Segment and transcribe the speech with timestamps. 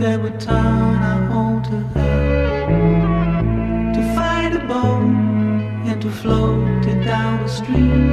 [0.00, 2.68] that would turn our home to hell?
[3.94, 8.10] To find a bone and to float it down the stream.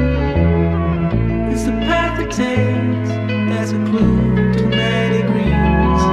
[1.50, 3.10] It's the path it takes,
[3.50, 6.04] that's a clue to many dreams.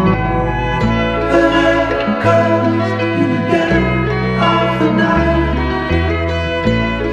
[1.33, 1.43] The
[2.07, 2.88] echoes
[3.21, 3.83] in the dead
[4.52, 5.57] of the night.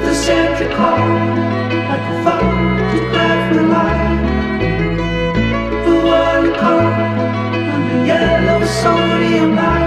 [0.04, 0.14] The
[1.90, 2.41] like a photograph
[8.82, 9.81] sodium lights.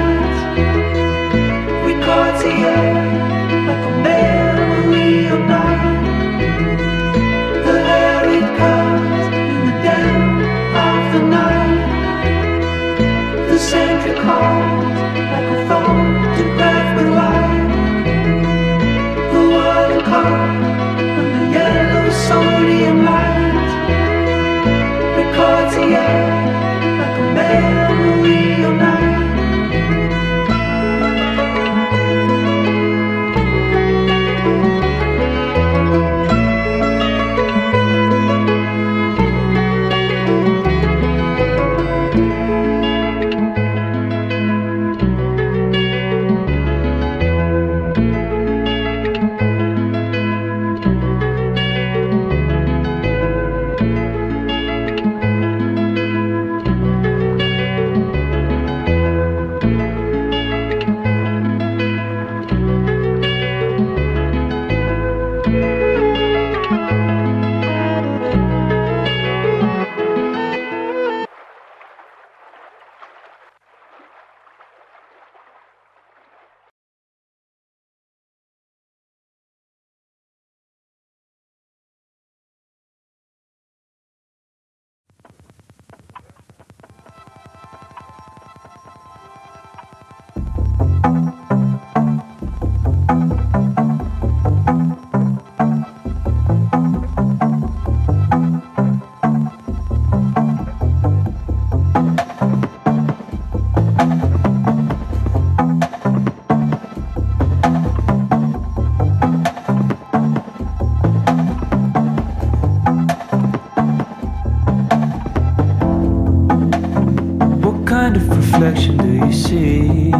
[119.15, 120.11] You see?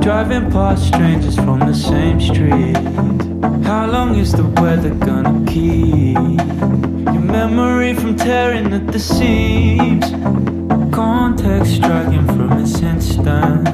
[0.00, 2.76] Driving past strangers from the same street.
[3.64, 6.16] How long is the weather gonna keep?
[7.14, 10.10] Your memory from tearing at the seams.
[10.94, 13.66] Context striking from its instant.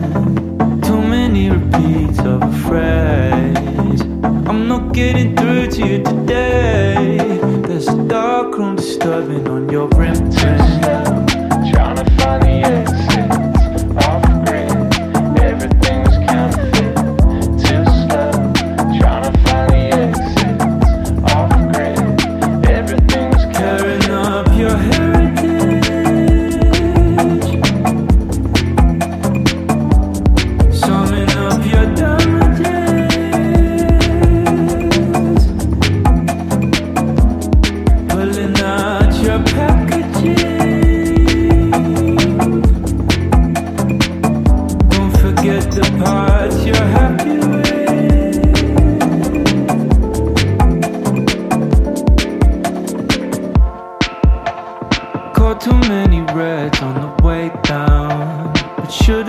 [0.84, 4.02] Too many repeats of a phrase.
[4.48, 7.18] I'm not getting through to you today.
[7.66, 11.05] There's a dark room disturbing on your imprint.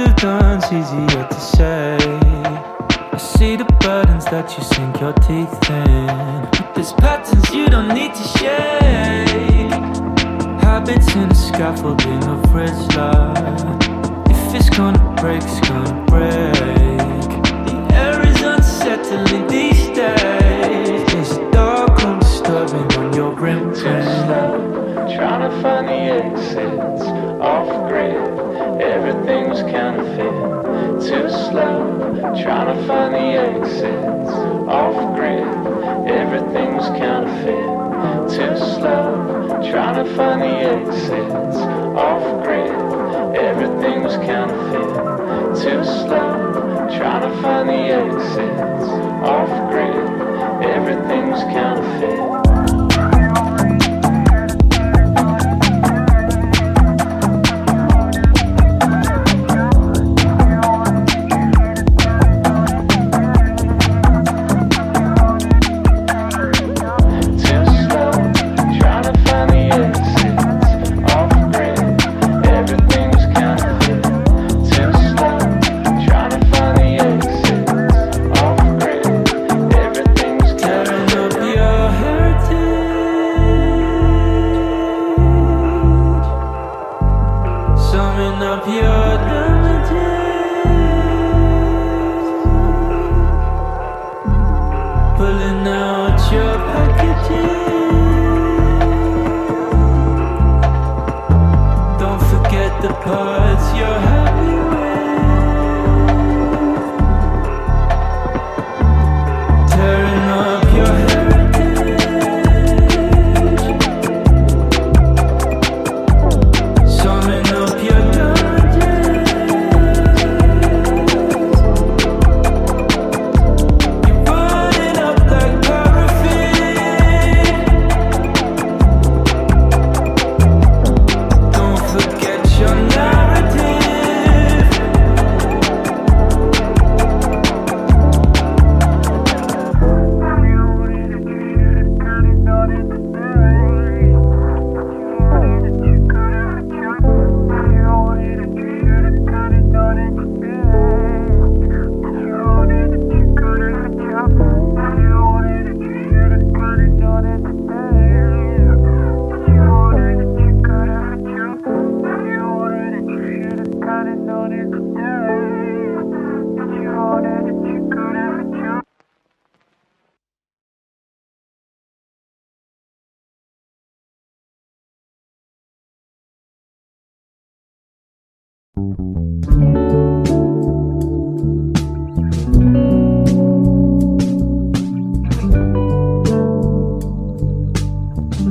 [0.10, 1.98] It's easier to say.
[2.00, 6.48] I see the burdens that you sink your teeth in.
[6.74, 9.72] There's patterns you don't need to shake.
[10.62, 13.38] Habits in a scaffolding of rich love.
[14.30, 17.30] If it's gonna break, it's gonna break.
[17.68, 21.06] The air is unsettling these days.
[21.12, 23.74] There's a dark and disturbing on your rim.
[23.74, 27.04] Trying to find the exits
[27.42, 28.47] off grid.
[29.08, 31.08] Everything's counterfeit.
[31.08, 34.32] Too slow, trying to find the exits
[34.68, 35.48] off grid.
[36.12, 38.36] Everything's counterfeit.
[38.36, 41.56] Too slow, trying to find the exits
[41.96, 42.70] off grid.
[43.38, 44.90] Everything's counterfeit.
[45.56, 48.47] Too slow, trying to find the exits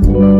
[0.05, 0.36] When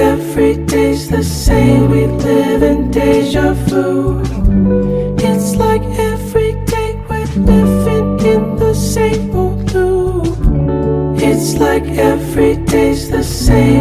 [0.00, 1.90] every day's the same.
[1.90, 4.20] We live in deja vu.
[5.18, 5.82] It's like
[6.12, 10.38] every day we're living in the same old loop.
[11.22, 13.79] It's like every day's the same.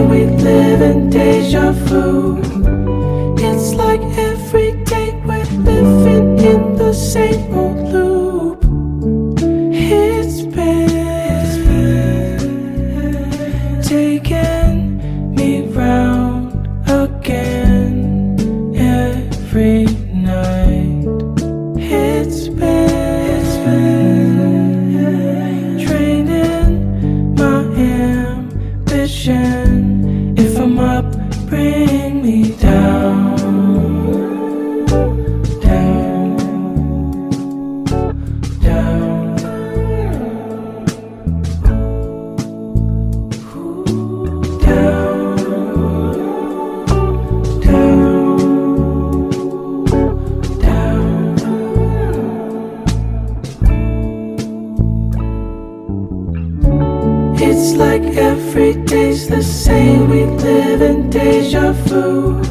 [58.19, 60.09] Every day's the same.
[60.09, 62.41] We live in deja vu.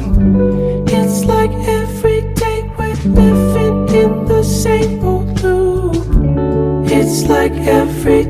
[0.87, 5.95] It's like every day we're living in the same old loop.
[6.91, 8.23] It's like every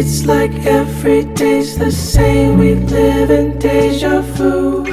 [0.00, 2.56] It's like every day's the same.
[2.58, 4.84] We live in deja vu.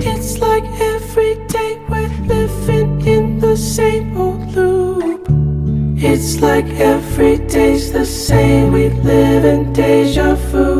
[0.00, 5.26] It's like every day we're living in the same old loop.
[5.96, 8.74] It's like every day's the same.
[8.74, 10.71] We live in deja vu.